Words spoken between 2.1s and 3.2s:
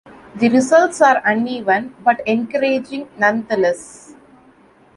encouraging